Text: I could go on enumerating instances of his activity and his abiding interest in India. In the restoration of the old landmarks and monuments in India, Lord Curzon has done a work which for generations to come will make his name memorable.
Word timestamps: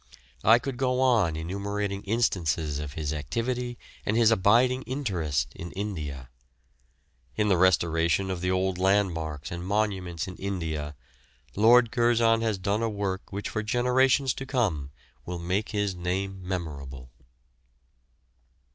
I 0.43 0.57
could 0.57 0.77
go 0.77 0.99
on 0.99 1.35
enumerating 1.35 2.01
instances 2.05 2.79
of 2.79 2.93
his 2.93 3.13
activity 3.13 3.77
and 4.03 4.17
his 4.17 4.31
abiding 4.31 4.81
interest 4.87 5.53
in 5.55 5.71
India. 5.73 6.29
In 7.35 7.49
the 7.49 7.57
restoration 7.59 8.31
of 8.31 8.41
the 8.41 8.49
old 8.49 8.79
landmarks 8.79 9.51
and 9.51 9.63
monuments 9.63 10.27
in 10.27 10.37
India, 10.37 10.95
Lord 11.55 11.91
Curzon 11.91 12.41
has 12.41 12.57
done 12.57 12.81
a 12.81 12.89
work 12.89 13.31
which 13.31 13.49
for 13.49 13.61
generations 13.61 14.33
to 14.33 14.45
come 14.47 14.89
will 15.27 15.37
make 15.37 15.69
his 15.69 15.93
name 15.93 16.39
memorable. 16.47 17.11